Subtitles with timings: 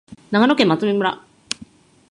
[0.31, 1.21] 長野県麻績村